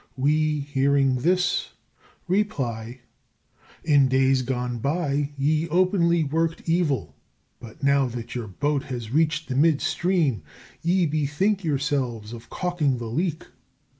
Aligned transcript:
We, 0.17 0.61
hearing 0.61 1.17
this, 1.17 1.73
reply, 2.27 3.01
In 3.83 4.07
days 4.07 4.41
gone 4.41 4.79
by 4.79 5.29
ye 5.37 5.67
openly 5.69 6.23
worked 6.23 6.67
evil, 6.67 7.15
but 7.59 7.83
now 7.83 8.07
that 8.07 8.33
your 8.33 8.47
boat 8.47 8.85
has 8.85 9.11
reached 9.11 9.47
the 9.47 9.53
midstream, 9.55 10.41
ye 10.81 11.05
bethink 11.05 11.63
yourselves 11.63 12.33
of 12.33 12.49
caulking 12.49 12.97
the 12.97 13.05
leak. 13.05 13.45